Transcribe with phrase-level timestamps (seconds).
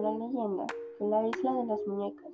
[0.00, 0.64] La leyenda
[0.96, 2.30] que la isla de las muñecas,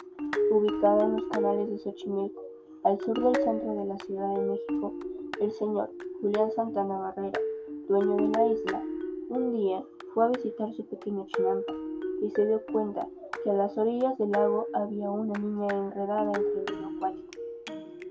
[0.50, 2.42] ubicada en los canales de Xochimilco,
[2.82, 4.92] al sur del centro de la Ciudad de México,
[5.40, 5.90] el señor
[6.20, 7.40] Julián Santana Barrera,
[7.88, 8.82] dueño de la isla,
[9.30, 9.82] un día
[10.12, 11.72] fue a visitar su pequeño chinampa
[12.20, 13.08] y se dio cuenta
[13.42, 17.30] que a las orillas del lago había una niña enredada entre el acuático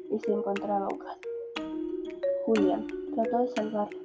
[0.10, 1.20] y se encontraba ahogada.
[2.48, 4.00] Julián trató de salvarla,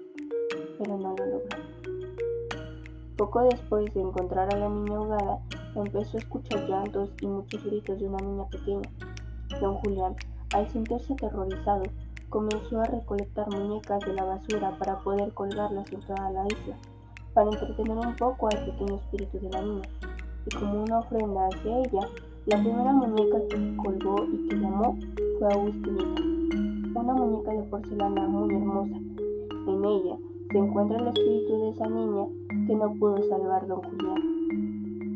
[0.78, 1.77] pero no lo logró.
[3.18, 5.40] Poco después de encontrar a la niña ahogada,
[5.74, 8.88] empezó a escuchar llantos y muchos gritos de una niña pequeña.
[9.60, 10.14] Don Julián,
[10.54, 11.82] al sentirse aterrorizado,
[12.28, 16.76] comenzó a recolectar muñecas de la basura para poder colgarlas en toda la isla,
[17.34, 19.88] para entretener un poco al pequeño espíritu de la niña.
[20.46, 22.08] Y como una ofrenda hacia ella,
[22.46, 24.96] la primera muñeca que colgó y que llamó
[25.40, 26.22] fue Agustinita,
[26.94, 28.96] una muñeca de porcelana muy hermosa.
[29.66, 30.16] En ella
[30.52, 32.26] se encuentra el espíritu de esa niña
[32.68, 35.14] que no pudo salvar don Julián.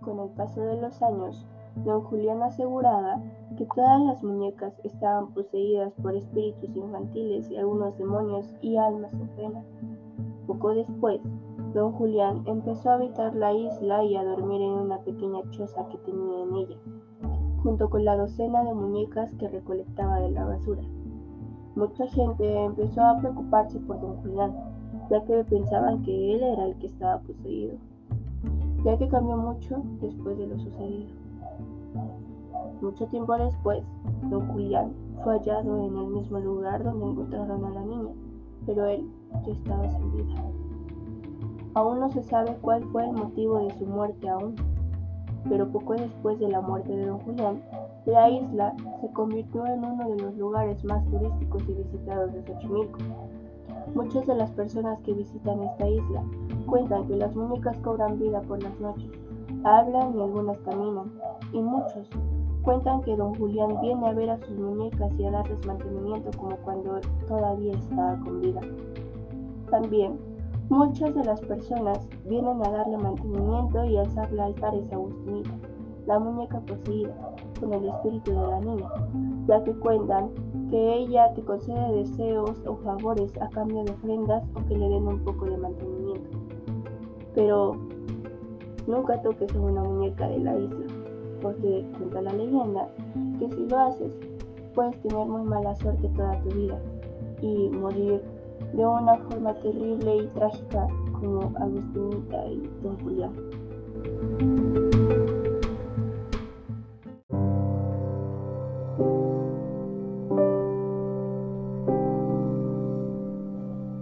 [0.00, 1.46] Con el paso de los años,
[1.84, 3.22] don Julián aseguraba
[3.58, 9.28] que todas las muñecas estaban poseídas por espíritus infantiles y algunos demonios y almas en
[9.36, 9.62] pena.
[10.46, 11.20] Poco después,
[11.74, 15.98] don Julián empezó a habitar la isla y a dormir en una pequeña choza que
[15.98, 16.76] tenía en ella,
[17.62, 20.82] junto con la docena de muñecas que recolectaba de la basura.
[21.74, 24.54] Mucha gente empezó a preocuparse por don Julián,
[25.10, 27.74] ya que pensaban que él era el que estaba poseído,
[28.84, 31.10] ya que cambió mucho después de lo sucedido.
[32.80, 33.82] Mucho tiempo después,
[34.30, 38.12] don Julián fue hallado en el mismo lugar donde encontraron a la niña,
[38.66, 39.08] pero él
[39.44, 40.42] ya estaba sin vida.
[41.74, 44.54] Aún no se sabe cuál fue el motivo de su muerte aún,
[45.48, 47.62] pero poco después de la muerte de don Julián,
[48.06, 52.98] la isla se convirtió en uno de los lugares más turísticos y visitados de Xochimilco.
[53.94, 56.22] Muchas de las personas que visitan esta isla
[56.66, 59.10] cuentan que las muñecas cobran vida por las noches,
[59.64, 61.12] hablan y algunas caminan,
[61.52, 62.08] y muchos
[62.62, 66.56] cuentan que don Julián viene a ver a sus muñecas y a darles mantenimiento como
[66.58, 68.60] cuando todavía estaba con vida.
[69.70, 70.18] También
[70.70, 75.50] Muchas de las personas vienen a darle mantenimiento y alzarle altares a Agustinita,
[76.06, 77.14] la muñeca poseída,
[77.58, 78.88] con el espíritu de la niña,
[79.46, 80.28] ya que cuentan
[80.70, 85.08] que ella te concede deseos o favores a cambio de ofrendas o que le den
[85.08, 86.38] un poco de mantenimiento.
[87.34, 87.72] Pero
[88.86, 90.86] nunca toques a una muñeca de la isla,
[91.40, 92.88] porque cuenta la leyenda
[93.38, 94.12] que si lo haces,
[94.74, 96.78] puedes tener muy mala suerte toda tu vida
[97.40, 98.22] y morir
[98.72, 100.86] de una forma terrible y trágica
[101.20, 103.32] como Agustinita y Don Julián.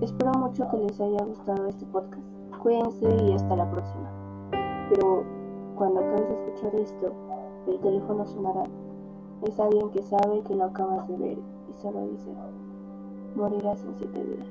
[0.00, 2.23] Espero mucho que les haya gustado este podcast.
[2.62, 4.11] Cuídense y hasta la próxima.
[4.91, 5.25] Pero
[5.77, 7.12] cuando acabes de escuchar esto,
[7.67, 8.65] el teléfono sonará.
[9.43, 12.31] Es alguien que sabe que lo acabas de ver y solo dice,
[13.36, 14.47] morirás en siete días.